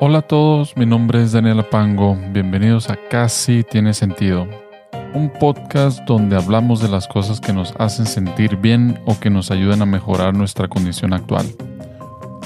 [0.00, 4.46] Hola a todos, mi nombre es Daniela Pango, bienvenidos a Casi Tiene Sentido,
[5.12, 9.50] un podcast donde hablamos de las cosas que nos hacen sentir bien o que nos
[9.50, 11.46] ayudan a mejorar nuestra condición actual.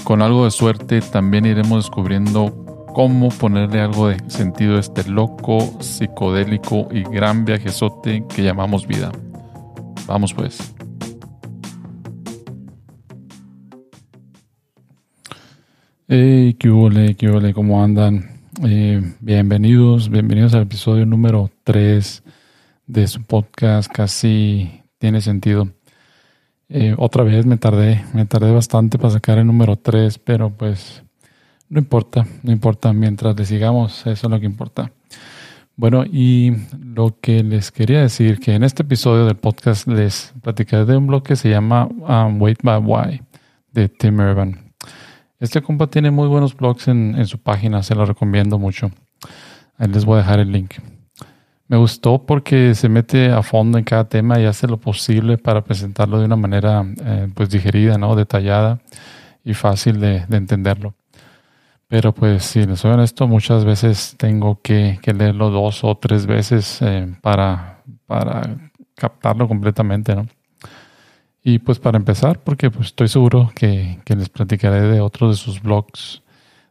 [0.03, 2.55] Con algo de suerte también iremos descubriendo
[2.95, 9.13] cómo ponerle algo de sentido a este loco, psicodélico y gran viajezote que llamamos vida.
[10.07, 10.73] Vamos pues.
[16.15, 18.43] Hey, qué huele, qué huele, ¿cómo andan?
[18.63, 22.23] Eh, bienvenidos, bienvenidos al episodio número 3
[22.87, 25.71] de su podcast Casi Tiene Sentido.
[26.69, 31.03] Eh, otra vez me tardé, me tardé bastante para sacar el número 3, pero pues
[31.71, 34.93] no importa, no importa, mientras le sigamos, eso es lo que importa.
[35.77, 40.85] Bueno, y lo que les quería decir, que en este episodio del podcast les platicaré
[40.85, 43.23] de un blog que se llama um, Wait by Why
[43.73, 44.62] de Tim Urban.
[45.43, 48.93] Este compa tiene muy buenos blogs en, su página, se lo recomiendo mucho.
[49.77, 50.75] Ahí les voy a dejar el link.
[51.67, 55.65] Me gustó porque se mete a fondo en cada tema y hace lo posible para
[55.65, 58.15] presentarlo de una manera eh, pues digerida, ¿no?
[58.15, 58.83] detallada
[59.43, 60.95] y fácil de, entenderlo.
[61.89, 66.81] Pero pues si les soy honesto, muchas veces tengo que, leerlo dos o tres veces
[66.83, 70.29] eh, para, para captarlo completamente, ¿no?
[71.45, 75.61] Y pues para empezar, porque pues estoy seguro que, les platicaré de otros de sus
[75.61, 76.23] blogs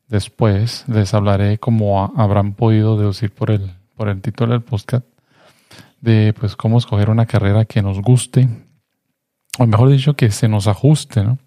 [0.07, 5.05] después, les hablaré como habrán podido deducir por el, por el título del podcast,
[5.99, 8.47] de pues cómo escoger una carrera que nos guste,
[9.57, 11.37] o mejor dicho, que se nos ajuste, ¿no?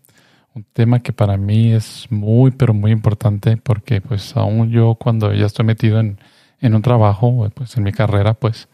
[0.54, 5.32] Un tema que para mí es muy, pero muy importante porque pues aún yo cuando
[5.32, 6.18] ya estoy metido en,
[6.60, 8.68] en un trabajo, pues en mi carrera, pues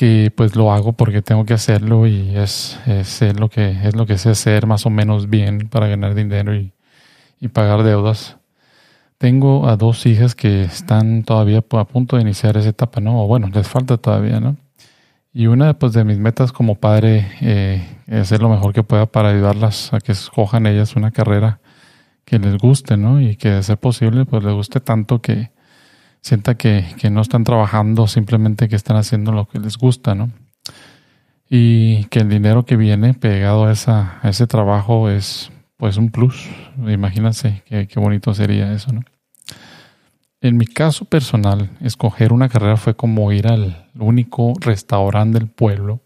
[0.00, 4.06] que pues lo hago porque tengo que hacerlo y es, es, lo que es lo
[4.06, 6.72] que sé hacer más o menos bien para ganar dinero y,
[7.52, 8.38] pagar deudas.
[9.18, 13.22] Tengo a dos hijas que están todavía a punto de iniciar esa etapa, ¿no?
[13.22, 14.56] O bueno, les falta todavía, ¿no?
[15.34, 19.04] Y una pues, de mis metas como padre eh, es hacer lo mejor que pueda
[19.04, 21.60] para ayudarlas a que escojan ellas una carrera
[22.24, 23.20] que les guste, ¿no?
[23.20, 25.50] Y que de ser posible, pues les guste tanto que,
[26.20, 30.30] sienta que, no están trabajando, simplemente que están haciendo lo que les gusta, ¿no?
[31.48, 36.10] Y que el dinero que viene pegado a, esa, a ese trabajo es pues un
[36.10, 36.48] plus.
[36.86, 39.02] Imagínense qué, qué bonito sería eso, ¿no?
[40.42, 46.00] En mi caso personal, escoger una carrera fue como ir al único restaurante del pueblo,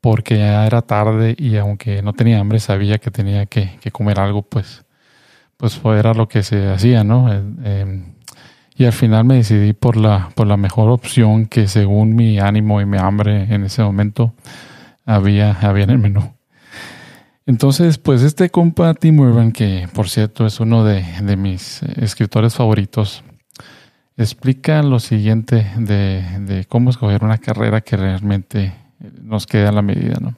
[0.00, 4.42] porque ya era tarde y aunque no tenía hambre, sabía que tenía que, comer algo,
[4.42, 4.86] pues,
[5.58, 7.30] pues era lo que se hacía, ¿no?
[7.30, 8.15] Eh, em,
[8.76, 12.80] y al final me decidí por la, por la mejor opción que según mi ánimo
[12.80, 14.34] y mi hambre en ese momento
[15.04, 16.32] había, había en el menú.
[17.46, 21.04] Entonces, pues este compa Tim Urban, que por cierto es uno de,
[21.36, 23.22] mis escritores favoritos,
[24.16, 28.74] explica lo siguiente de, de, cómo escoger una carrera que realmente
[29.22, 30.34] nos quede a la medida, ¿no?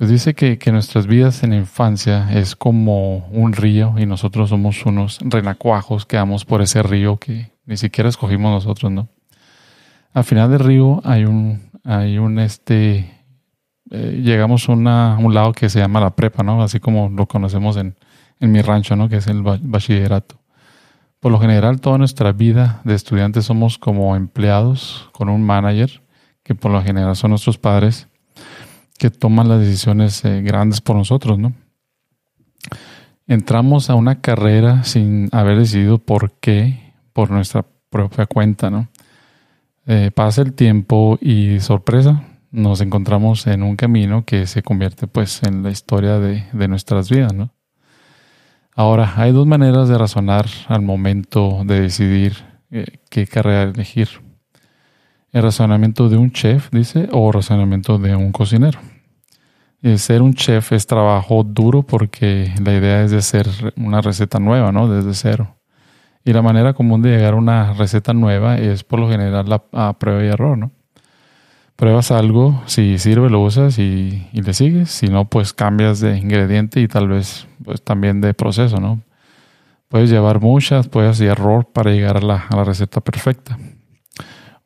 [0.00, 4.86] Pues dice que, nuestras vidas en la infancia es como un río y nosotros somos
[4.86, 9.10] unos renacuajos que vamos por ese río que ni siquiera escogimos nosotros, ¿no?
[10.14, 13.12] Al final del río hay un, hay un este,
[13.90, 16.62] eh, llegamos a un lado que se llama la prepa, ¿no?
[16.62, 17.94] Así como lo conocemos en,
[18.38, 19.10] en mi rancho, ¿no?
[19.10, 20.40] Que es el bachillerato.
[21.20, 26.00] Por lo general, toda nuestra vida de estudiantes somos como empleados con un manager,
[26.42, 28.08] que por lo general son nuestros padres
[29.00, 31.54] que toman las decisiones eh, grandes por nosotros, ¿no?
[33.26, 38.88] Entramos a una carrera sin haber decidido por qué, por nuestra propia cuenta, ¿no?
[39.86, 45.42] Eh, pasa el tiempo y sorpresa, nos encontramos en un camino que se convierte pues
[45.44, 47.54] en la historia de, nuestras vidas, ¿no?
[48.76, 52.36] Ahora, hay dos maneras de razonar al momento de decidir
[52.70, 54.08] eh, qué carrera elegir
[55.32, 58.80] el razonamiento de un chef, dice, o razonamiento de un cocinero.
[59.82, 64.38] Y ser un chef es trabajo duro porque la idea es de hacer una receta
[64.38, 64.88] nueva, ¿no?
[64.88, 65.56] Desde cero.
[66.24, 69.62] Y la manera común de llegar a una receta nueva es por lo general la,
[69.72, 70.72] a prueba y error, ¿no?
[71.76, 76.80] Pruebas algo, si sirve lo usas y, le sigues, si no, pues cambias de ingrediente
[76.80, 79.00] y tal vez pues también de proceso, ¿no?
[79.88, 83.56] Puedes llevar muchas, puedes hacer error para llegar a la receta perfecta.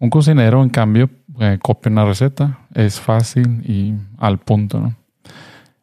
[0.05, 1.09] Un cocinero, en cambio,
[1.41, 4.95] eh, copia una receta, es fácil y al punto, ¿no?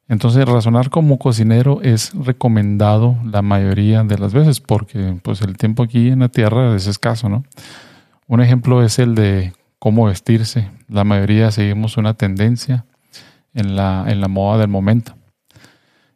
[0.07, 5.81] Entonces, razonar como cocinero es recomendado la mayoría de las veces porque pues, el tiempo
[5.81, 7.45] aquí en la tierra es escaso, ¿no?
[8.27, 10.69] Un ejemplo es el de cómo vestirse.
[10.87, 12.85] La mayoría seguimos una tendencia
[13.55, 15.15] en la, en la moda del momento.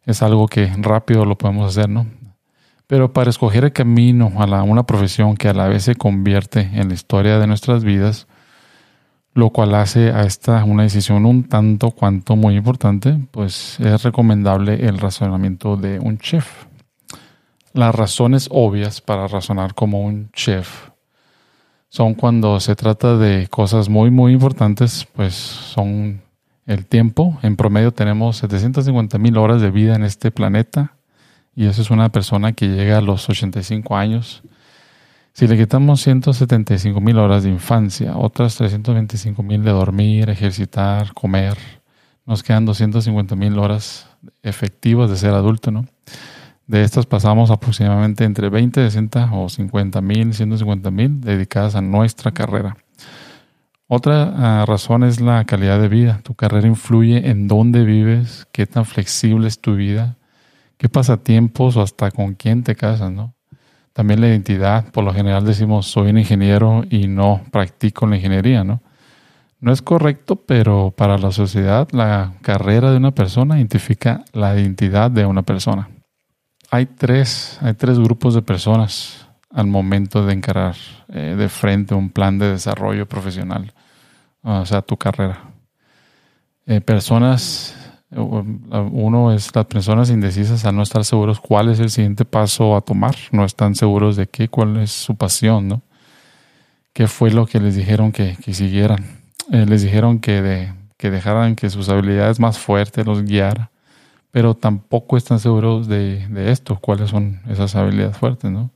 [0.04, 2.06] Es algo que rápido lo podemos hacer, ¿no?
[2.86, 6.70] Pero para escoger el camino a la, una profesión que a la vez se convierte
[6.72, 8.28] en la historia de nuestras vidas,
[9.34, 14.86] lo cual hace a esta una decisión un tanto cuanto muy importante, pues es recomendable
[14.86, 16.66] el razonamiento de un chef.
[17.72, 20.90] Las razones obvias para razonar como un chef
[21.88, 26.22] son cuando se trata de cosas muy muy importantes, pues son
[26.66, 27.38] el tiempo.
[27.42, 30.95] En promedio tenemos 750 mil horas de vida en este planeta
[31.56, 34.44] y eso es una persona que llega a los 85 años
[35.36, 41.58] si le quitamos 175 mil horas de infancia, otras 325 mil de dormir, ejercitar, comer,
[42.24, 44.08] nos quedan 250 mil horas
[44.42, 45.84] efectivas de ser adulto, ¿no?
[46.66, 52.30] De estas pasamos aproximadamente entre 20, 60 o 50 mil, 150 mil dedicadas a nuestra
[52.30, 52.78] carrera.
[53.88, 56.20] Otra ah, razón es la calidad de vida.
[56.22, 60.16] Tu carrera influye en dónde vives, qué tan flexible es tu vida,
[60.76, 63.34] qué pasatiempos o hasta con quién te casas, ¿no?
[63.92, 68.62] También la identidad, por lo general decimos soy un ingeniero y no practico la ingeniería,
[68.62, 68.82] ¿no?
[69.58, 75.10] No es correcto, pero para la sociedad la carrera de una persona identifica la identidad
[75.10, 75.88] de una persona.
[76.70, 80.76] Hay tres, hay tres grupos de personas al momento de encarar
[81.08, 83.72] eh, de frente un plan de desarrollo profesional,
[84.42, 85.44] o sea, tu carrera.
[86.66, 87.74] Eh, personas
[88.10, 92.80] uno es las personas indecisas al no estar seguros cuál es el siguiente paso a
[92.80, 95.82] tomar, no están seguros de qué, cuál es su pasión, ¿no?
[96.92, 99.04] ¿Qué fue lo que les dijeron que, siguieran?
[99.52, 103.70] Eh, les dijeron que, de, que dejaran que sus habilidades más fuertes los guiara,
[104.30, 108.70] pero tampoco están seguros de, de esto, cuáles son esas habilidades fuertes, ¿no?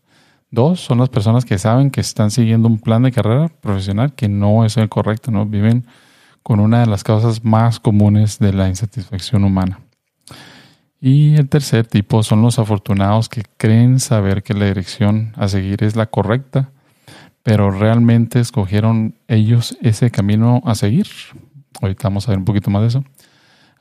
[0.50, 4.29] Dos, son las personas que saben que están siguiendo un plan de carrera profesional que
[4.29, 5.47] no es el correcto, ¿no?
[5.47, 5.87] Viven
[6.42, 9.81] con una de las causas más comunes de la insatisfacción humana.
[11.00, 15.82] Y el tercer tipo son los afortunados que creen saber que la dirección a seguir
[15.82, 16.72] es la correcta,
[17.42, 21.06] pero realmente escogieron ellos ese camino a seguir.
[21.81, 23.04] Ahorita vamos a ver un poquito más de eso.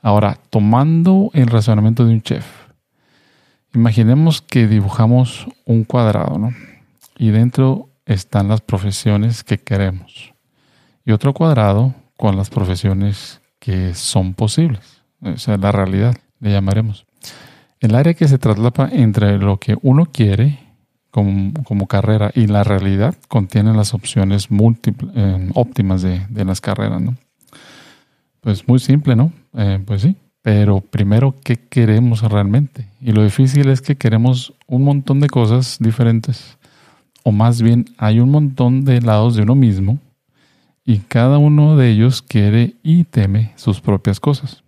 [0.00, 2.46] Ahora, tomando el razonamiento de un chef,
[3.74, 6.54] imaginemos que dibujamos un cuadrado, ¿no?
[7.18, 10.32] Y dentro están las profesiones que queremos.
[11.04, 15.02] Y otro cuadrado con las profesiones que son posibles.
[15.22, 17.06] O sea, la realidad, le llamaremos.
[17.80, 20.58] El área que se traslapa entre lo que uno quiere
[21.10, 27.16] como, carrera y la realidad contiene las opciones múltiples, eh, óptimas de, las carreras, ¿no?
[28.42, 29.32] Pues muy simple, ¿no?
[29.54, 32.86] Eh, pues sí, pero primero, ¿qué queremos realmente?
[33.00, 36.58] Y lo difícil es que queremos un montón de cosas diferentes,
[37.22, 39.98] o más bien hay un montón de lados de uno mismo
[40.84, 44.64] y cada uno de ellos quiere y teme sus propias cosas.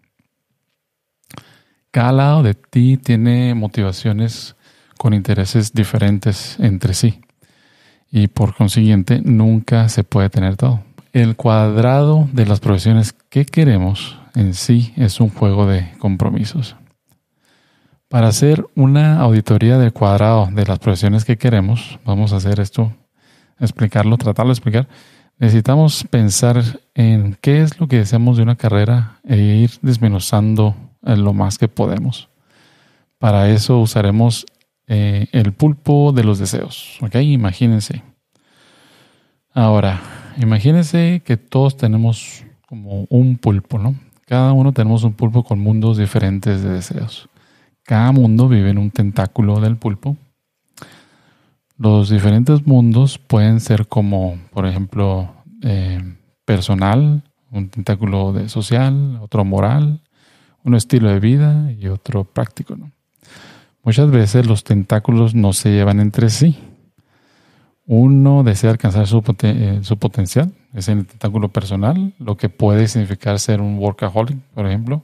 [1.90, 4.56] Cada lado de ti tiene motivaciones
[4.98, 7.20] con intereses diferentes entre sí
[8.10, 10.80] y por consiguiente nunca se puede tener todo.
[11.12, 16.76] El cuadrado de las profesiones que queremos en sí es un juego de compromisos.
[18.08, 22.92] Para hacer una auditoría del cuadrado de las profesiones que queremos, vamos a hacer esto,
[23.58, 24.88] explicarlo, tratarlo de explicar
[25.42, 26.62] Necesitamos pensar
[26.94, 31.66] en qué es lo que deseamos de una carrera e ir desmenuzando lo más que
[31.66, 32.28] podemos.
[33.18, 34.46] Para eso usaremos
[34.86, 36.96] eh, el pulpo de los deseos.
[37.00, 37.16] ¿Ok?
[37.16, 38.04] Imagínense.
[39.52, 40.00] Ahora,
[40.38, 43.96] imagínense que todos tenemos como un pulpo, ¿no?
[44.26, 47.28] Cada uno tenemos un pulpo con mundos diferentes de deseos.
[47.82, 50.16] Cada mundo vive en un tentáculo del pulpo
[51.82, 56.00] los diferentes mundos pueden ser como, por ejemplo, eh,
[56.44, 60.00] personal, un tentáculo de social, otro moral,
[60.62, 62.76] un estilo de vida y otro práctico.
[63.82, 66.56] Muchas veces los tentáculos no se llevan entre sí.
[67.84, 73.40] Uno desea alcanzar su, eh, su potencial, es el tentáculo personal, lo que puede significar
[73.40, 75.02] ser un workaholic, por ejemplo,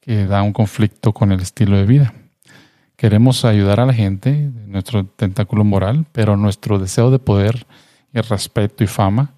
[0.00, 2.14] que da un conflicto con el estilo de vida.
[3.00, 7.66] Queremos ayudar a la gente, nuestro tentáculo moral, pero nuestro deseo de poder
[8.12, 9.32] y respeto y fama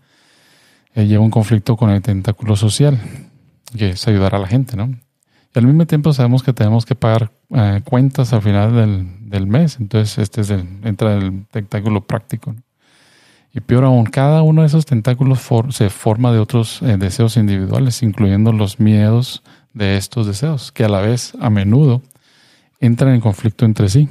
[0.96, 2.98] eh, lleva un conflicto con el tentáculo social,
[3.78, 4.86] que es ayudar a la gente, ¿no?
[5.54, 8.74] Y al mismo tiempo sabemos que tenemos que pagar eh, cuentas al final
[9.30, 12.56] del, mes, entonces este es el, entra el tentáculo práctico.
[13.54, 15.38] Y peor aún, cada uno de esos tentáculos
[15.70, 20.88] se forma de otros eh, deseos individuales, incluyendo los miedos de estos deseos, que a
[20.88, 22.02] la vez, a menudo,
[22.82, 24.08] entran en conflicto entre sí.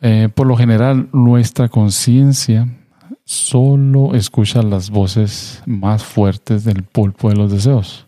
[0.00, 2.68] Eh, por lo general, nuestra conciencia
[3.24, 8.06] solo escucha las voces más fuertes del pulpo de los deseos.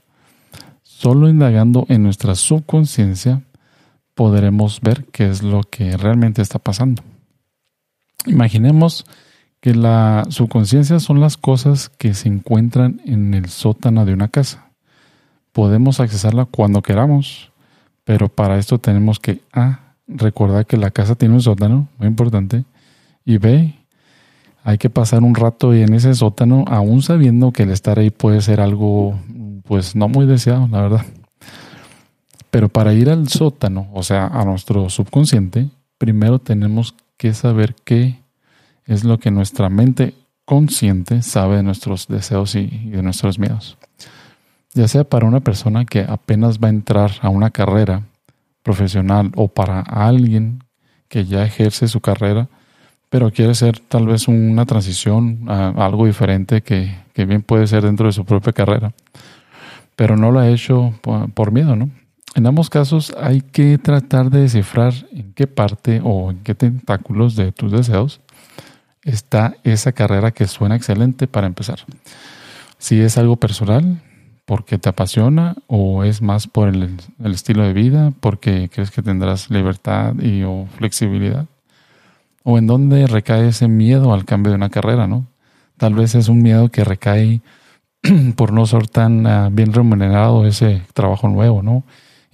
[0.82, 3.42] Solo indagando en nuestra subconsciencia
[4.14, 7.02] podremos ver qué es lo que realmente está pasando.
[8.25, 9.04] Imaginemos
[9.61, 14.70] que la subconsciencia son las cosas que se encuentran en el sótano de una casa.
[15.52, 17.52] Podemos accesarla cuando queramos,
[18.06, 19.80] pero para esto tenemos que A.
[20.06, 22.64] Recordar que la casa tiene un sótano, muy importante,
[23.25, 23.75] y B.
[24.62, 28.40] Hay que pasar un rato en ese sótano, aún sabiendo que el estar ahí puede
[28.42, 29.18] ser algo,
[29.64, 31.06] pues no muy deseado, la verdad.
[32.52, 38.20] Pero para ir al sótano, o sea, a nuestro subconsciente, primero tenemos que saber qué
[38.84, 43.76] es lo que nuestra mente consciente sabe de nuestros deseos y, de nuestros miedos.
[44.76, 48.02] Ya sea para una persona que apenas va a entrar a una carrera
[48.62, 50.64] profesional o para alguien
[51.09, 52.50] que ya ejerce su carrera,
[53.09, 58.04] pero quiere ser tal vez una transición a algo diferente que, bien puede ser dentro
[58.04, 58.92] de su propia carrera,
[59.97, 60.92] pero no lo ha hecho
[61.33, 61.88] por miedo, ¿no?
[62.35, 67.35] En ambos casos hay que tratar de descifrar en qué parte o en qué tentáculos
[67.35, 68.21] de tus deseos
[69.04, 71.78] está esa carrera que suena excelente para empezar.
[72.76, 74.02] Si es algo personal,
[74.46, 79.50] porque te apasiona, o es más por el, estilo de vida, porque crees que tendrás
[79.50, 81.46] libertad y o flexibilidad,
[82.42, 85.26] o en dónde recae ese miedo al cambio de una carrera, ¿no?
[85.76, 87.42] Tal vez es un miedo que recae
[88.36, 91.84] por no ser tan ah, bien remunerado ese trabajo nuevo, ¿no?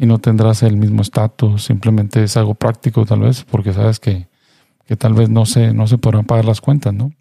[0.03, 4.27] y no tendrás el mismo estatus, simplemente es algo práctico tal vez, porque sabes que,
[4.85, 7.13] que tal vez no se, no se podrán pagar las cuentas, ¿no?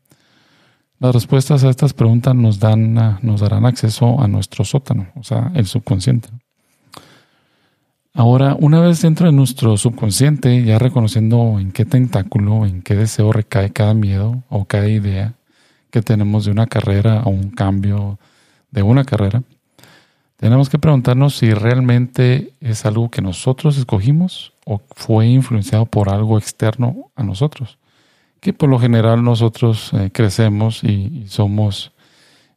[1.02, 2.94] Las respuestas a estas preguntas nos, dan,
[3.24, 6.30] nos darán acceso a nuestro sótano, o sea, el subconsciente.
[8.14, 13.32] Ahora, una vez dentro de nuestro subconsciente, ya reconociendo en qué tentáculo, en qué deseo
[13.32, 15.34] recae cada miedo o cada idea
[15.90, 18.20] que tenemos de una carrera o un cambio
[18.70, 19.42] de una carrera,
[20.36, 26.38] tenemos que preguntarnos si realmente es algo que nosotros escogimos o fue influenciado por algo
[26.38, 27.80] externo a nosotros.
[28.42, 31.94] Que por lo general nosotros eh, crecemos y, somos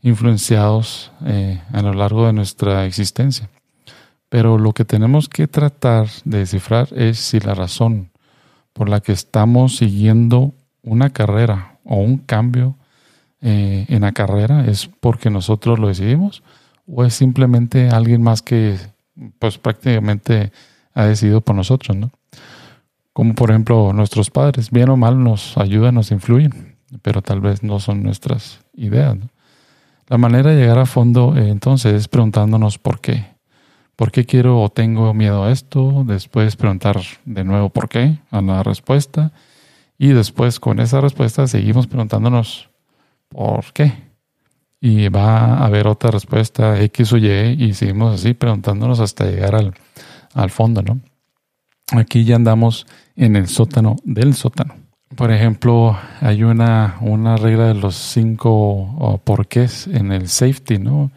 [0.02, 3.48] influenciados eh, a lo largo de nuestra existencia.
[4.28, 8.10] Pero lo que tenemos que tratar de descifrar es si la razón
[8.72, 12.76] por la que estamos siguiendo una carrera o un cambio
[13.40, 16.42] eh, en la carrera es porque nosotros lo decidimos
[16.86, 18.76] o es simplemente alguien más que
[19.38, 20.50] pues prácticamente
[20.94, 22.10] ha decidido por nosotros, ¿no?
[23.14, 27.62] Como por ejemplo nuestros padres, bien o mal nos ayudan, nos influyen, pero tal vez
[27.62, 29.16] no son nuestras ideas.
[30.09, 33.25] La manera de llegar a fondo eh, entonces es preguntándonos por qué.
[33.94, 36.02] ¿Por qué quiero o tengo miedo a esto?
[36.04, 39.30] Después preguntar de nuevo por qué a la respuesta.
[39.97, 42.68] Y después con esa respuesta seguimos preguntándonos
[43.28, 43.92] por qué
[44.80, 49.54] y va a haber otra respuesta X o Y y seguimos así preguntándonos hasta llegar
[49.54, 49.73] al,
[50.35, 50.99] al fondo, ¿no?
[51.92, 52.86] Aquí ya andamos
[53.16, 54.74] en el sótano del sótano.
[55.16, 61.12] Por ejemplo, hay una, una regla de los cinco porqués en el safety, ¿no?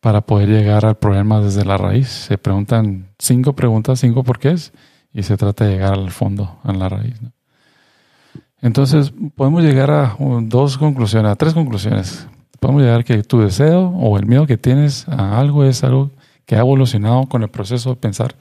[0.00, 2.08] Para poder llegar al problema desde la raíz.
[2.08, 4.72] Se preguntan cinco preguntas, cinco porqués,
[5.12, 7.20] y se trata de llegar al fondo, a la raíz.
[8.62, 12.26] Entonces, podemos llegar a dos conclusiones, a tres conclusiones
[12.66, 16.10] podemos llegar que tu deseo o el miedo que tienes a algo es algo
[16.44, 18.34] que ha evolucionado con el proceso de pensar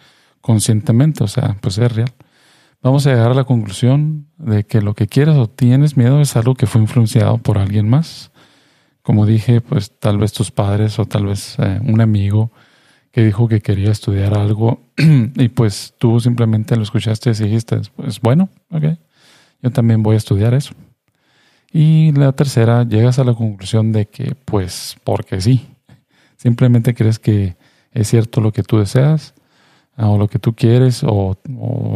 [0.46, 2.14] conscientemente, o sea, pues es real.
[2.84, 6.36] Vamos a llegar a la conclusión de que lo que quieres o tienes miedo es
[6.36, 8.32] algo que fue influenciado por alguien más.
[9.02, 12.52] Como dije, pues tal vez tus padres o tal vez eh, un amigo
[13.12, 18.22] que dijo que quería estudiar algo y pues tú simplemente lo escuchaste y dijiste, pues
[18.22, 18.84] bueno, ok,
[19.64, 20.76] yo también voy a estudiar eso.
[21.74, 25.68] Y la tercera, llegas a la conclusión de que, pues, porque sí.
[26.38, 27.58] Simplemente crees que
[27.94, 29.34] es cierto lo que tú deseas,
[29.98, 31.38] o lo que tú quieres, o,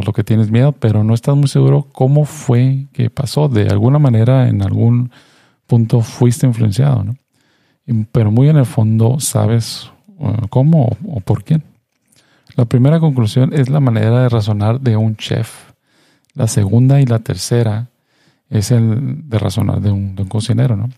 [0.06, 3.50] lo que tienes miedo, pero no estás muy seguro cómo fue que pasó.
[3.50, 5.12] De alguna manera, en algún
[5.68, 7.16] punto fuiste influenciado, ¿no?
[8.12, 11.64] Pero muy en el fondo sabes uh, cómo o por quién.
[12.56, 15.72] La primera conclusión es la manera de razonar de un chef.
[16.36, 17.88] La segunda y la tercera
[18.50, 20.90] es el de razonar de un, cocinero, ¿no?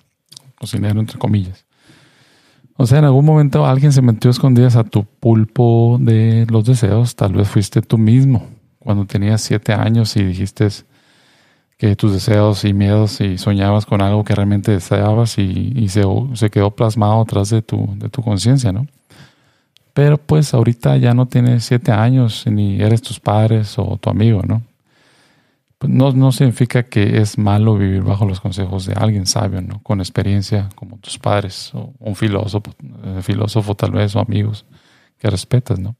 [0.58, 1.66] Cocinero entre comillas.
[2.82, 7.16] O sea, en algún momento alguien se metió escondidas a tu pulpo de los deseos.
[7.16, 8.48] Tal vez fuiste tú mismo
[8.80, 10.68] cuando tenías siete años y dijiste
[11.78, 16.72] que tus deseos y miedos y soñabas con algo que realmente deseabas y, se, quedó
[16.72, 18.88] plasmado atrás de tu, de tu conciencia, ¿no?
[19.94, 24.42] Pero pues ahorita ya no tienes siete años ni eres tus padres o tu amigo,
[24.44, 24.64] ¿no?
[25.82, 29.82] Pues no, no significa que es malo vivir bajo los consejos de alguien sabio, ¿no?
[29.82, 32.72] Con experiencia, como tus padres, o un filósofo,
[33.04, 34.68] eh, filósofo tal vez, o amigos
[35.18, 35.96] que respetas, ¿no?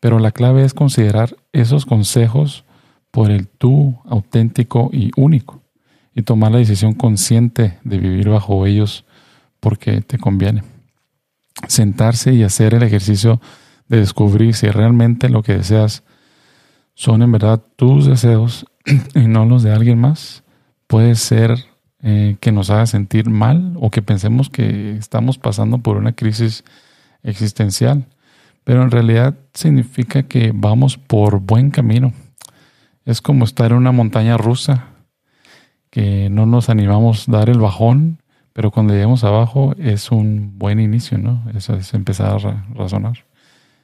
[0.00, 2.64] Pero la clave es considerar esos consejos
[3.12, 5.62] por el tú auténtico y único.
[6.16, 9.04] y tomar la decisión consciente de vivir bajo ellos
[9.60, 10.62] porque te conviene.
[11.68, 13.40] Sentarse y hacer el ejercicio
[13.88, 16.02] de descubrir si realmente lo que deseas
[16.94, 18.66] son en verdad tus deseos
[19.14, 20.42] y no los de alguien más,
[20.86, 21.56] puede ser
[22.02, 26.64] eh, que nos haga sentir mal o que pensemos que estamos pasando por una crisis
[27.22, 28.06] existencial,
[28.62, 32.12] pero en realidad significa que vamos por buen camino.
[33.04, 34.88] Es como estar en una montaña rusa,
[35.90, 38.18] que no nos animamos a dar el bajón,
[38.52, 41.44] pero cuando llegamos abajo es un buen inicio, ¿no?
[41.54, 43.24] Eso es empezar a razonar.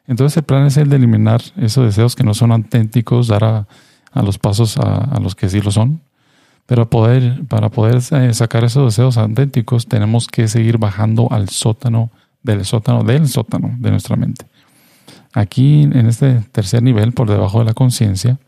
[0.07, 3.69] Entonces el plan es el de eliminar esos deseos que no son auténticos, dar a,
[4.15, 6.01] los pasos a, los que sí lo son.
[6.67, 12.11] Pero poder, para poder eh, sacar esos deseos auténticos tenemos que seguir bajando al sótano
[12.43, 14.47] del sótano del sótano de nuestra mente.
[15.33, 18.39] Aquí en este tercer nivel, por debajo de la conciencia,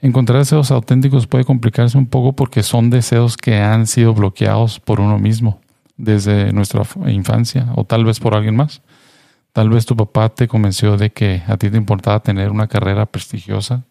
[0.00, 5.00] encontrar deseos auténticos puede complicarse un poco porque son deseos que han sido bloqueados por
[5.00, 5.60] uno mismo
[5.96, 8.82] desde nuestra infancia o tal vez por alguien más.
[9.52, 13.06] Tal vez tu papá te convenció de que a ti te importaba tener una carrera
[13.06, 13.84] prestigiosa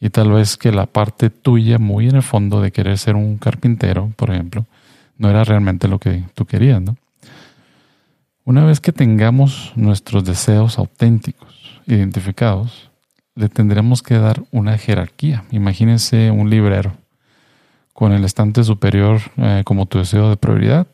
[0.00, 3.38] y tal vez que la parte tuya, muy en el fondo, de querer ser un
[3.38, 4.66] carpintero, por ejemplo,
[5.16, 6.96] no era realmente lo que tú querías, ¿no?
[8.44, 12.90] Una vez que tengamos nuestros deseos auténticos identificados,
[13.34, 15.44] le tendremos que dar una jerarquía.
[15.50, 16.94] Imagínense un librero
[17.92, 20.86] con el estante superior eh, como tu deseo de prioridad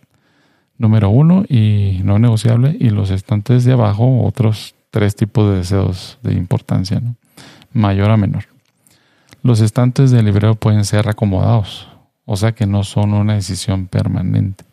[0.79, 6.19] número uno y no negociable, y los estantes de abajo otros tres tipos de deseos
[6.23, 7.01] de importancia,
[7.73, 8.54] mayor a menor.
[9.45, 11.87] Los estantes del librero pueden ser acomodados,
[12.25, 14.65] o sea que no son una decisión permanente.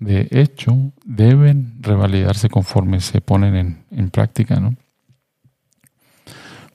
[0.00, 4.74] De hecho, deben revalidarse conforme se ponen en, en práctica, ¿no?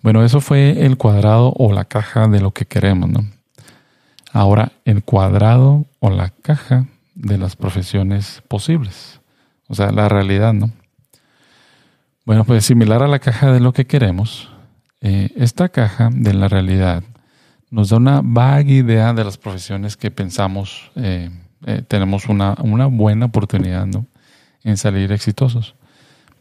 [0.02, 3.26] Bueno, eso fue el cuadrado o la caja de lo que queremos, ¿no?
[4.32, 9.20] Ahora, el cuadrado o la caja de las profesiones posibles.
[9.68, 10.72] O sea, la realidad, ¿no?
[12.24, 14.50] Bueno, pues similar a la caja de lo que queremos,
[15.02, 17.04] eh, esta caja de la realidad
[17.70, 21.30] nos da una vaga idea de las profesiones que pensamos eh,
[21.66, 23.88] eh, tenemos una, una, buena oportunidad
[24.64, 25.76] en salir exitosos,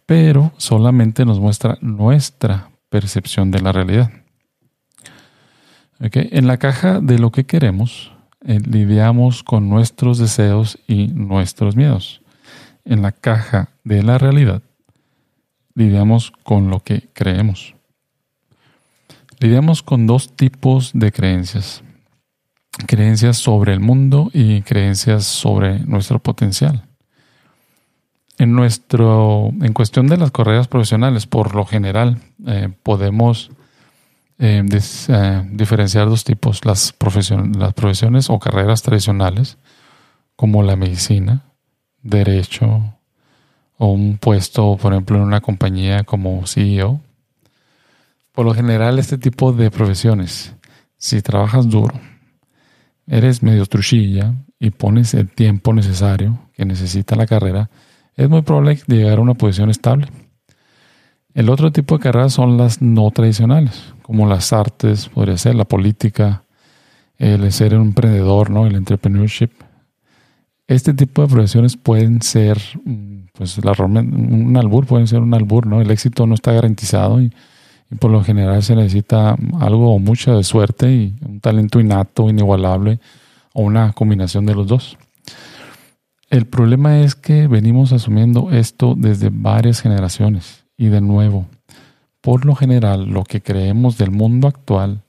[0.04, 4.10] pero solamente nos muestra nuestra percepción de la realidad.
[5.98, 6.28] ¿Okay?
[6.32, 8.12] En la caja de lo que queremos,
[8.42, 12.20] lidiamos con nuestros deseos y nuestros miedos.
[12.84, 14.62] En la caja de la realidad,
[15.74, 17.74] lidiamos con lo que creemos.
[19.44, 21.82] Lidiamos con dos tipos de creencias.
[22.86, 26.86] Creencias sobre el mundo y creencias sobre nuestro potencial.
[28.38, 33.50] En, nuestro, en cuestión de las carreras profesionales, por lo general, eh, podemos
[34.38, 34.64] eh,
[35.08, 36.94] eh, diferenciar dos tipos, las,
[37.54, 39.58] las profesiones o carreras tradicionales,
[40.36, 41.44] como la medicina,
[42.02, 42.94] derecho,
[43.76, 47.02] o un puesto, por ejemplo, en una compañía como CEO.
[48.34, 50.56] Por lo general, este tipo de profesiones,
[50.96, 51.94] si trabajas duro,
[53.06, 57.70] eres medio truchilla y pones el tiempo necesario que necesita la carrera,
[58.16, 60.08] es muy probable llegar a una posición estable.
[61.32, 65.64] El otro tipo de carreras son las no tradicionales, como las artes, podría ser la
[65.64, 66.42] política,
[67.18, 68.66] el ser un emprendedor, ¿no?
[68.66, 69.50] El entrepreneurship.
[70.66, 72.60] Este tipo de profesiones pueden ser,
[73.32, 75.80] pues, la, un albur, pueden ser un albur, ¿no?
[75.80, 77.30] El éxito no está garantizado y
[77.98, 83.00] por lo general se necesita algo o mucha de suerte y un talento innato, inigualable,
[83.52, 84.98] o una combinación de los dos.
[86.30, 91.46] El problema es que venimos asumiendo esto desde varias generaciones y de nuevo,
[92.20, 95.02] por lo general, lo que creemos del mundo actual,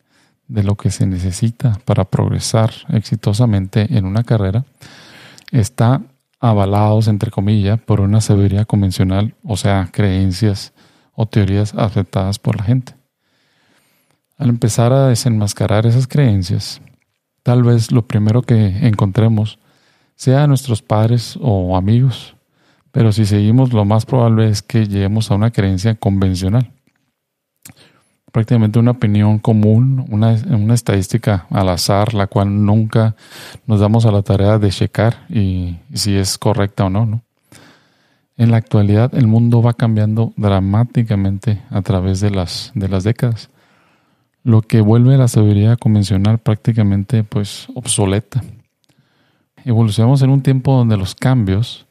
[0.47, 4.65] de lo que se necesita para progresar exitosamente en una carrera,
[5.51, 6.01] está
[6.39, 10.73] avalados, entre comillas, por una sabiduría convencional, o sea, creencias
[11.15, 12.95] o teorías aceptadas por la gente.
[14.37, 16.81] Al empezar a desenmascarar esas creencias,
[17.43, 19.59] tal vez lo primero que encontremos
[20.15, 22.35] sea nuestros padres o amigos
[22.95, 26.71] pero si seguimos, lo más probable es que lleguemos a una creencia convencional.
[28.31, 33.17] Prácticamente una opinión común, una, estadística al azar, la cual nunca
[33.67, 37.24] nos damos a la tarea de checar y, si es correcta o no, no.
[38.37, 43.49] En la actualidad el mundo va cambiando dramáticamente a través de las, de las décadas,
[44.43, 48.43] lo que vuelve la sabiduría convencional prácticamente pues obsoleta.
[49.63, 51.87] Evolucionamos en un tiempo donde los cambios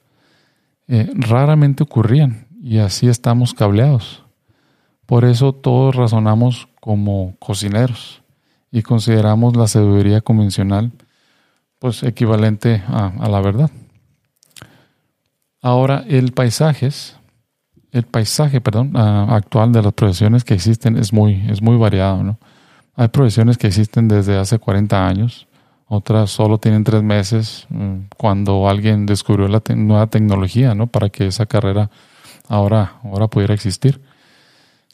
[0.87, 4.23] eh, raramente ocurrían y así estamos cableados.
[5.07, 8.23] Por eso todos razonamos como cocineros
[8.71, 10.93] y consideramos la sabiduría convencional
[11.79, 13.71] pues equivalente a, la verdad.
[15.64, 16.90] Ahora, el paisaje,
[17.90, 22.38] el paisaje, perdón, actual de las profesiones que existen es muy, es muy variado, ¿no?
[22.96, 25.48] Hay profesiones que existen desde hace 40 años,
[25.87, 30.87] otras solo tienen tres meses mm, cuando alguien descubrió la nueva tecnología, ¿no?
[30.87, 31.88] Para que esa carrera
[32.46, 34.03] ahora, ahora pudiera existir.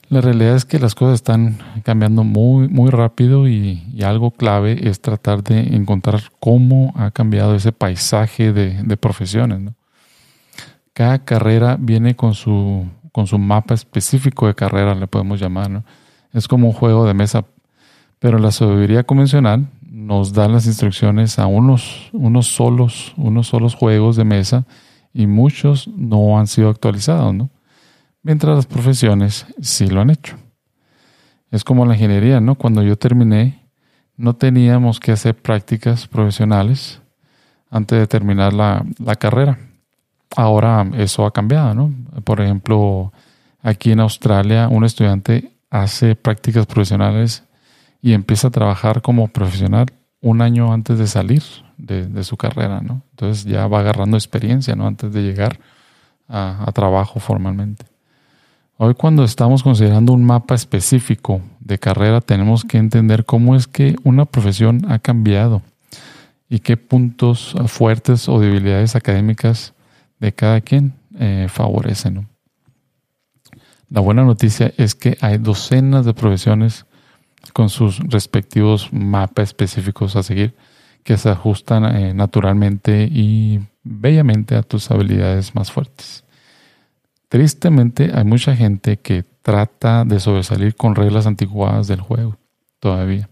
[0.08, 5.00] La realidad es que las cosas están cambiando muy, muy rápido y, algo clave es
[5.00, 9.72] tratar de encontrar cómo ha cambiado ese paisaje de, profesiones.
[11.00, 15.70] Cada carrera viene con su, con su mapa específico de carrera, le podemos llamar.
[15.70, 15.82] ¿no?
[16.34, 17.46] Es como un juego de mesa,
[18.18, 24.16] pero la sabiduría convencional nos da las instrucciones a unos, unos, solos, unos solos juegos
[24.16, 24.66] de mesa
[25.14, 27.32] y muchos no han sido actualizados.
[27.32, 27.48] ¿no?
[28.22, 30.36] mientras las profesiones sí lo han hecho.
[31.50, 32.56] Es como la ingeniería, ¿no?
[32.56, 33.70] Cuando yo terminé,
[34.18, 37.00] no teníamos que hacer prácticas profesionales
[37.70, 38.84] antes de terminar la,
[39.18, 39.69] carrera.
[40.36, 41.92] Ahora eso ha cambiado, ¿no?
[42.24, 43.12] Por ejemplo,
[43.62, 47.44] aquí en Australia, un estudiante hace prácticas profesionales
[48.00, 49.86] y empieza a trabajar como profesional
[50.20, 51.42] un año antes de salir
[51.78, 53.02] de, su carrera, ¿no?
[53.10, 54.86] Entonces ya va agarrando experiencia, ¿no?
[54.86, 55.58] Antes de llegar
[56.28, 57.90] a trabajo formalmente.
[58.82, 63.94] Hoy cuando estamos considerando un mapa específico de carrera tenemos que entender cómo es que
[64.04, 65.60] una profesión ha cambiado
[66.48, 69.74] y qué puntos fuertes o debilidades académicas
[70.20, 72.28] de cada quien eh, favorecen.
[73.88, 76.86] La buena noticia es que hay docenas de profesiones
[77.52, 80.54] con sus respectivos mapas específicos a seguir
[81.02, 86.24] que se ajustan eh, naturalmente y bellamente a tus habilidades más fuertes.
[87.28, 92.36] Tristemente hay mucha gente que trata de sobresalir con reglas anticuadas del juego
[92.78, 93.30] todavía.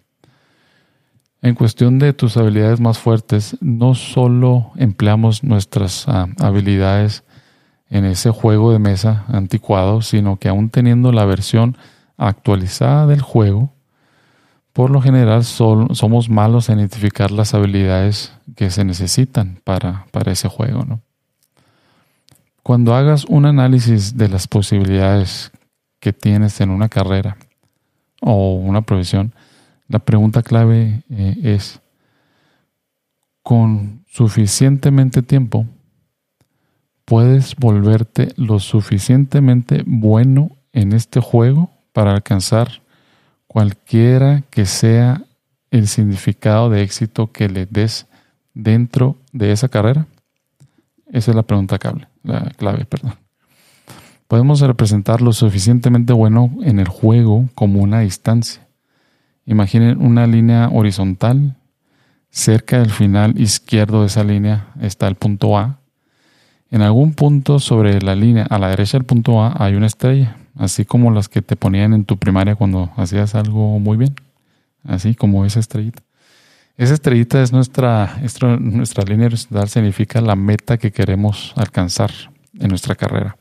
[1.41, 7.23] En cuestión de tus habilidades más fuertes, no solo empleamos nuestras ah, habilidades
[7.91, 11.77] en ese juego de mesa anticuado, sino que aún teniendo la versión
[12.17, 13.73] actualizada del juego,
[14.73, 20.49] por lo general somos malos en identificar las habilidades que se necesitan para, para ese
[20.49, 20.85] juego.
[20.85, 21.01] ¿no?
[22.63, 25.51] Cuando hagas un análisis de las posibilidades
[26.01, 27.37] que tienes en una carrera
[28.21, 29.33] o una profesión,
[29.89, 31.81] la pregunta clave eh, es,
[33.43, 35.67] ¿con suficientemente tiempo
[37.05, 42.83] puedes volverte lo suficientemente bueno en este juego para alcanzar
[43.47, 45.25] cualquiera que sea
[45.71, 48.07] el significado de éxito que le des
[48.55, 50.07] dentro de esa carrera?
[51.11, 53.15] Esa es la pregunta clave la clave, perdón.
[54.27, 58.68] Podemos representar lo suficientemente bueno en el juego como una distancia.
[59.49, 61.57] Imaginen una línea horizontal.
[62.31, 65.79] Cerca del final izquierdo de esa línea está el punto A.
[66.71, 70.37] En algún punto sobre la línea a la derecha del punto A hay una estrella,
[70.55, 74.15] así como las que te ponían en tu primaria cuando hacías algo muy bien,
[74.85, 76.03] así como esa estrellita.
[76.77, 78.21] Esa estrellita es nuestra,
[78.61, 82.11] nuestra línea horizontal, significa la meta que queremos alcanzar
[82.59, 83.39] en nuestra carrera.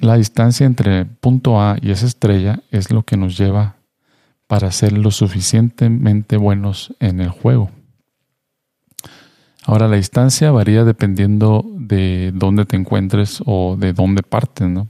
[0.00, 3.77] La distancia entre punto A y esa estrella es lo que nos lleva
[4.48, 7.70] para ser lo suficientemente buenos en el juego.
[9.64, 14.88] Ahora, la distancia varía dependiendo de dónde te encuentres o de dónde partes, ¿no?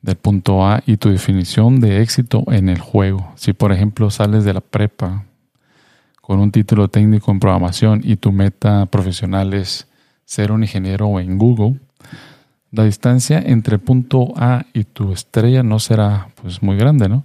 [0.00, 3.32] Del punto A y tu definición de éxito en el juego.
[3.34, 5.24] Si, por ejemplo, sales de la prepa
[6.20, 9.88] con un título técnico en programación y tu meta profesional es
[10.24, 11.80] ser un ingeniero en Google,
[12.70, 17.24] la distancia entre punto A y tu estrella no será pues muy grande, ¿no?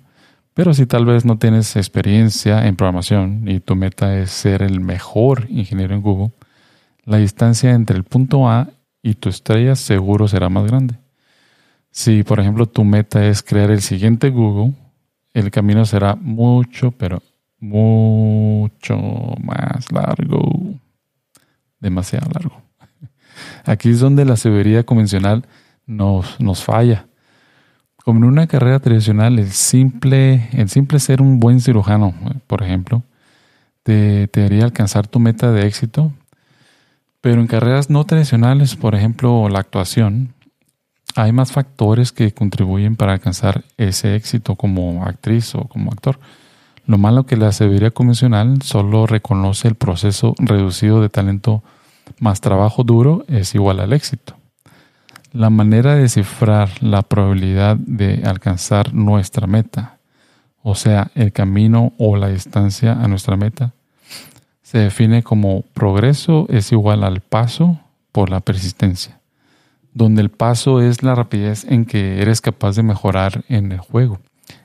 [0.60, 4.82] Pero si tal vez no tienes experiencia en programación y tu meta es ser el
[4.82, 6.34] mejor ingeniero en Google,
[7.06, 8.68] la distancia entre el punto A
[9.02, 11.00] y tu estrella seguro será más grande.
[11.92, 14.74] Si, por ejemplo, tu meta es crear el siguiente Google,
[15.34, 17.24] el camino será mucho, pero
[17.62, 18.98] mucho
[19.42, 20.42] más largo.
[21.80, 22.62] Demasiado largo.
[23.64, 25.46] Aquí es donde la sabiduría convencional
[25.86, 27.08] nos, nos falla.
[28.10, 32.16] Como en una carrera tradicional, el simple, el simple ser un buen cirujano,
[32.48, 33.04] por ejemplo,
[33.84, 36.12] te, te haría alcanzar tu meta de éxito.
[37.22, 40.34] Pero en carreras no tradicionales, por ejemplo, la actuación,
[41.16, 46.20] hay más factores que contribuyen para alcanzar ese éxito como actriz o como actor.
[46.88, 51.62] Lo malo que la sabiduría convencional solo reconoce el proceso reducido de talento
[52.20, 54.39] más trabajo duro es igual al éxito.
[55.32, 59.98] La manera de descifrar la probabilidad de alcanzar nuestra meta,
[60.64, 63.74] o sea, el camino o la distancia a nuestra meta,
[64.62, 67.80] se define como progreso es igual al paso
[68.12, 69.20] por la persistencia,
[69.94, 74.20] donde el paso es la rapidez en que eres capaz de mejorar en el juego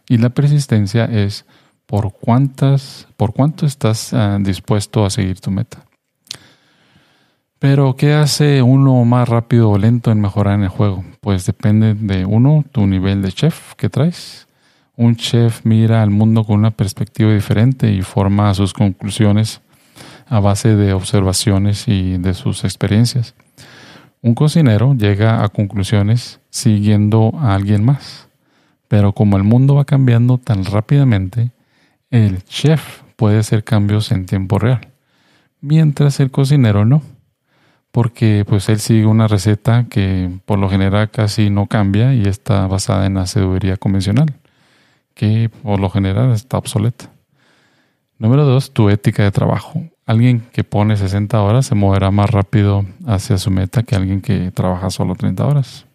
[0.09, 1.44] y la persistencia es
[1.87, 5.85] por cuántas, por cuánto estás ah, dispuesto a seguir tu meta.
[7.64, 11.03] Pero, ¿qué hace uno más rápido o lento en mejorar en el juego?
[11.22, 14.46] Pues depende de uno, tu nivel de chef que traes.
[14.96, 19.62] Un chef mira al mundo con una perspectiva diferente y forma sus conclusiones
[20.27, 23.35] a base de observaciones y de sus experiencias.
[24.20, 28.29] Un cocinero llega a conclusiones siguiendo a alguien más,
[28.88, 31.53] pero como el mundo va cambiando tan rápidamente,
[32.11, 34.88] el chef puede hacer cambios en tiempo real,
[35.62, 37.00] mientras el cocinero no,
[37.94, 42.66] porque pues él sigue una receta que por lo general casi no cambia y está
[42.66, 44.35] basada en la sabiduría convencional,
[45.14, 47.12] que por lo general está obsoleta.
[48.18, 49.80] Número dos, tu ética de trabajo.
[50.07, 54.50] Alguien que pone 60 horas se moverá más rápido hacia su meta que alguien que
[54.50, 55.87] trabaja solo 30 horas.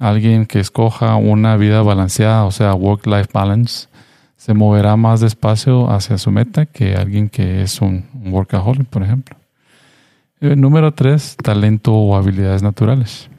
[0.00, 3.86] Alguien que escoja una vida balanceada, o sea, work-life balance,
[4.36, 9.36] se moverá más despacio hacia su meta que alguien que es un workaholic, por ejemplo.
[10.42, 13.30] Eh, número tres, talento o habilidades naturales.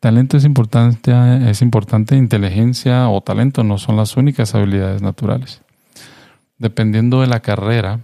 [0.00, 1.12] Talento es importante,
[1.50, 5.60] es importante, inteligencia o talento no son las únicas habilidades naturales.
[6.56, 8.00] Dependiendo de la carrera,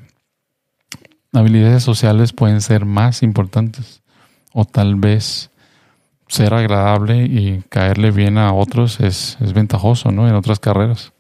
[1.32, 4.02] habilidades sociales pueden ser más importantes
[4.52, 5.50] o tal vez
[6.26, 10.28] ser agradable y caerle bien a otros es, ventajoso ¿no?
[10.28, 11.14] en otras carreras.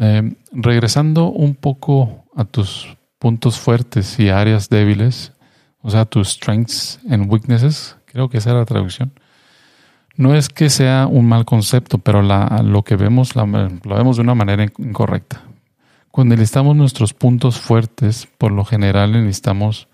[0.00, 5.34] Eh, regresando un poco a tus puntos fuertes y áreas débiles,
[5.82, 9.12] o sea, tus strengths and weaknesses, creo que esa era la traducción.
[10.16, 14.22] No es que sea un mal concepto, pero la, lo que vemos lo vemos de
[14.22, 15.42] una manera incorrecta.
[16.10, 19.88] Cuando listamos nuestros puntos fuertes, por lo general enlistamos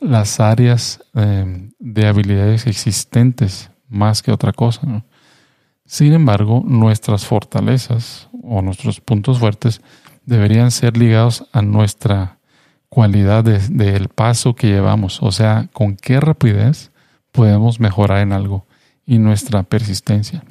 [0.00, 5.04] las áreas eh, de habilidades existentes más que otra cosa.
[5.84, 9.82] Sin embargo, nuestras fortalezas o nuestros puntos fuertes
[10.24, 12.38] deberían ser ligados a nuestra
[12.92, 16.92] cualidad del paso que llevamos, o sea, con qué rapidez
[17.32, 18.66] podemos mejorar en algo
[19.06, 20.44] y nuestra persistencia.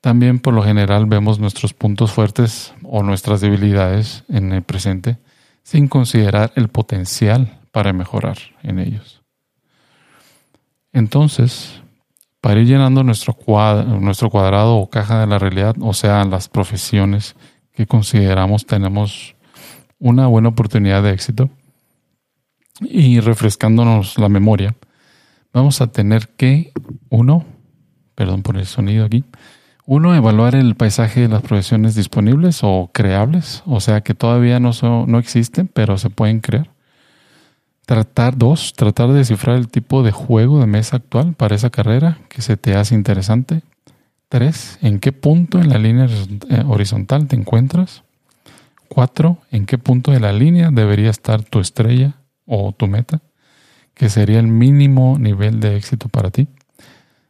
[0.00, 5.18] También por lo general vemos nuestros puntos fuertes o nuestras debilidades en el presente
[5.62, 9.20] sin considerar el potencial para mejorar en ellos.
[10.94, 11.82] Entonces,
[12.40, 13.36] para ir llenando nuestro,
[14.00, 17.36] nuestro cuadrado o caja de la realidad, o sea, las profesiones
[17.74, 19.36] que consideramos tenemos
[20.02, 21.48] una buena oportunidad de éxito
[22.80, 24.74] y refrescándonos la memoria,
[25.52, 26.72] vamos a tener que,
[27.08, 27.44] uno,
[28.16, 29.24] perdón por el sonido aquí,
[29.86, 34.72] uno, evaluar el paisaje de las profesiones disponibles o creables, o sea que todavía no,
[35.06, 36.70] no existen, pero se pueden crear.
[37.86, 42.18] Tratar, dos, tratar de descifrar el tipo de juego de mesa actual para esa carrera
[42.28, 43.62] que se te hace interesante.
[44.28, 46.08] Tres, en qué punto en la línea
[46.66, 48.02] horizontal te encuentras.
[48.94, 53.22] Cuatro, en qué punto de la línea debería estar tu estrella o tu meta,
[53.94, 56.48] que sería el mínimo nivel de éxito para ti.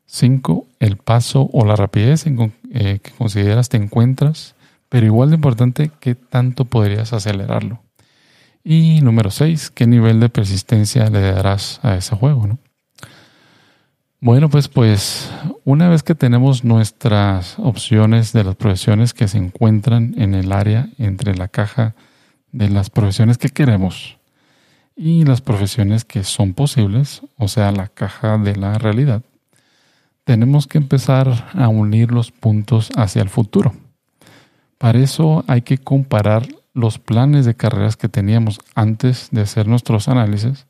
[0.06, 0.66] 5.
[0.80, 4.56] El paso o la rapidez eh, que consideras te encuentras,
[4.88, 7.80] pero igual de importante, ¿qué tanto podrías acelerarlo?
[8.64, 9.70] Y número 6.
[9.70, 12.48] ¿Qué nivel de persistencia le darás a ese juego?
[12.48, 12.58] ¿no?
[14.24, 15.32] Bueno, pues, pues
[15.64, 20.88] una vez que tenemos nuestras opciones de las profesiones que se encuentran en el área
[20.96, 21.96] entre la caja
[22.52, 24.18] de las profesiones que queremos
[24.94, 29.24] y las profesiones que son posibles, o sea, la caja de la realidad,
[30.22, 33.74] tenemos que empezar a unir los puntos hacia el futuro.
[34.78, 40.06] Para eso hay que comparar los planes de carreras que teníamos antes de hacer nuestros
[40.06, 40.68] análisis.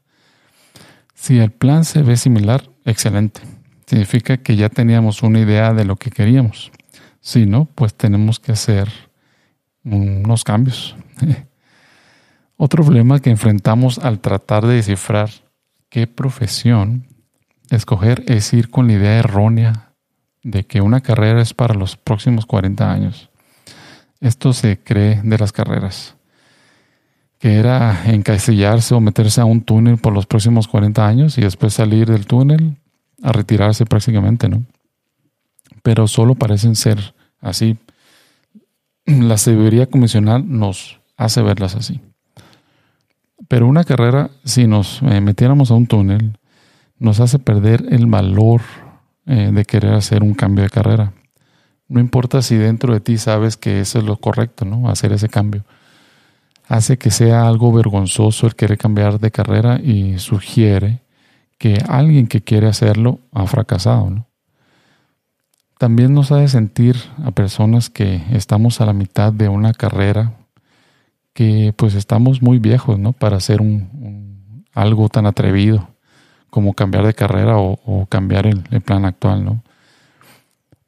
[1.12, 3.40] Si el plan se ve similar, excelente.
[3.86, 6.70] Significa que ya teníamos una idea de lo que queríamos.
[7.20, 8.88] Si no, pues tenemos que hacer
[9.84, 10.96] unos cambios.
[12.56, 15.30] Otro problema que enfrentamos al tratar de descifrar
[15.88, 17.08] qué profesión
[17.70, 19.92] escoger es ir con la idea errónea
[20.42, 23.30] de que una carrera es para los próximos 40 años.
[24.20, 26.16] Esto se cree de las carreras,
[27.42, 31.74] que era encasillarse o meterse a un túnel por los próximos 40 años y después
[31.74, 32.76] salir del túnel
[33.20, 34.62] a retirarse prácticamente, ¿no?
[35.82, 37.78] Pero solo parecen ser así.
[39.06, 42.00] La sabiduría convencional nos hace verlas así.
[43.48, 46.38] Pero una carrera, si nos eh, metiéramos a un túnel,
[47.00, 48.60] nos hace perder el valor
[49.26, 51.12] eh, de querer hacer un cambio de carrera.
[51.88, 54.88] No importa si dentro de ti sabes que eso es lo correcto, ¿no?
[54.88, 55.64] Hacer ese cambio.
[56.68, 61.02] Hace que sea algo vergonzoso el querer cambiar de carrera y sugiere
[61.58, 64.26] que alguien que quiere hacerlo ha fracasado.
[65.78, 70.34] También nos hace sentir a personas que estamos a la mitad de una carrera
[71.32, 73.12] que pues estamos muy viejos ¿no?
[73.12, 75.88] para hacer un, algo tan atrevido
[76.50, 79.44] como cambiar de carrera o, cambiar el, el, plan actual.
[79.44, 79.62] ¿no?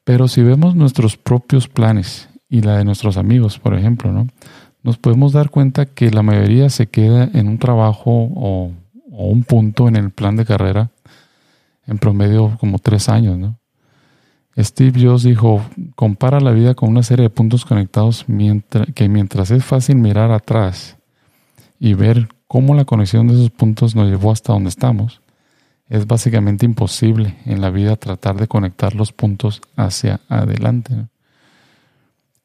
[0.04, 4.28] Pero si vemos nuestros propios planes y la de nuestros amigos, por ejemplo, ¿no?
[4.84, 8.70] Nos podemos dar cuenta que la mayoría se queda en un trabajo o,
[9.10, 10.90] un punto en el plan de carrera
[11.86, 13.58] en promedio como tres años, ¿no?
[14.58, 18.26] Steve Jobs dijo, compara la vida con una serie de puntos conectados
[18.94, 20.96] que mientras es fácil mirar atrás
[21.78, 25.22] y ver cómo la conexión de esos puntos nos llevó hasta donde estamos,
[25.88, 31.06] es básicamente imposible en la vida tratar de conectar los puntos hacia adelante.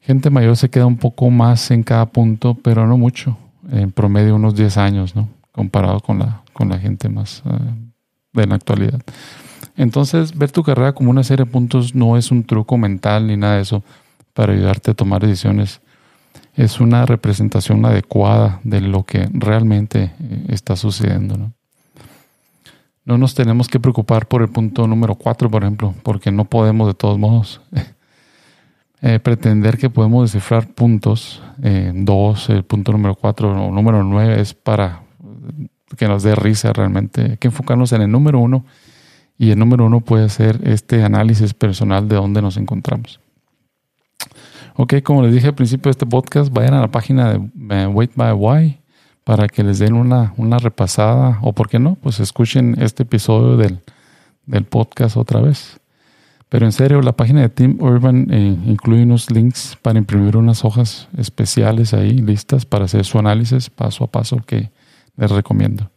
[0.01, 3.37] Gente mayor se queda un poco más en cada punto, pero no mucho.
[3.71, 5.29] En promedio unos 10 años, ¿no?
[5.51, 7.51] Comparado con la, con la gente más eh,
[8.33, 9.01] de la actualidad.
[9.75, 13.37] Entonces, ver tu carrera como una serie de puntos no es un truco mental ni
[13.37, 13.83] nada de eso
[14.33, 15.81] para ayudarte a tomar decisiones.
[16.55, 21.53] Es una representación adecuada de lo que realmente eh, está sucediendo, ¿no?
[23.05, 26.87] No nos tenemos que preocupar por el punto número 4, por ejemplo, porque no podemos
[26.87, 27.61] de todos modos.
[29.01, 34.41] Eh, pretender que podemos descifrar puntos, eh, dos, el punto número cuatro o número nueve
[34.41, 35.03] es para
[35.97, 37.21] que nos dé risa realmente.
[37.21, 38.65] Hay que enfocarnos en el número uno
[39.37, 43.21] y el número uno puede ser este análisis personal de dónde nos encontramos.
[44.75, 48.11] Ok, como les dije al principio de este podcast, vayan a la página de Wait
[48.15, 48.79] by Why
[49.23, 51.95] para que les den una, una repasada o, ¿por qué no?
[51.95, 53.79] Pues escuchen este episodio del,
[54.45, 55.78] del podcast otra vez.
[56.49, 60.65] Pero en serio, la página de Team Urban eh, incluye unos links para imprimir unas
[60.65, 64.71] hojas especiales ahí, listas para hacer su análisis paso a paso que
[65.15, 65.91] les recomiendo.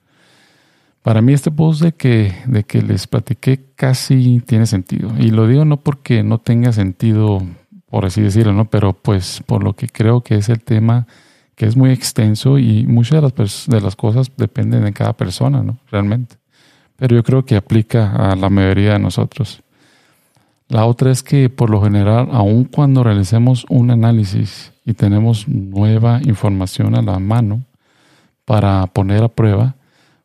[1.03, 5.11] Para mí este post de que, de que les platiqué casi tiene sentido.
[5.19, 7.43] Y lo digo no porque no tenga sentido,
[7.89, 8.67] por así decirlo, ¿no?
[8.67, 11.07] pero pues por lo que creo que es el tema
[11.57, 15.63] que es muy extenso y muchas de las, de las cosas dependen de cada persona,
[15.63, 15.79] ¿no?
[15.91, 16.37] Realmente.
[16.97, 19.63] Pero yo creo que aplica a la mayoría de nosotros.
[20.73, 26.23] La otra es que por lo general, aun cuando realicemos un análisis y tenemos nueva
[26.25, 27.61] información a la mano
[28.47, 29.75] para poner a prueba,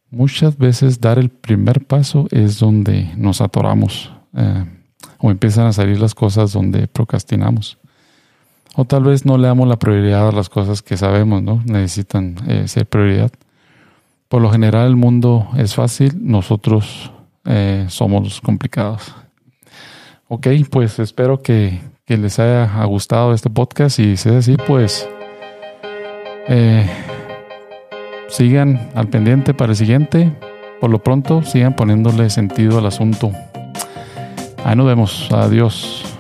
[0.10, 4.64] muchas veces dar el primer paso es donde nos atoramos eh,
[5.18, 7.78] o empiezan a salir las cosas donde procrastinamos.
[8.74, 11.62] O tal vez no le damos la prioridad a las cosas que sabemos, ¿no?
[11.66, 13.34] Necesitan eh, ser prioridad.
[14.30, 17.12] Por lo general el mundo es fácil, nosotros
[17.44, 19.14] eh, somos complicados.
[20.30, 25.08] Ok, pues espero que, les haya gustado este podcast y si es así, pues
[26.50, 26.86] eh,
[28.28, 30.34] sigan al pendiente para el siguiente.
[30.82, 33.32] Por lo pronto, sigan poniéndole sentido al asunto.
[34.66, 35.30] Ahí nos vemos.
[35.32, 36.17] Adiós.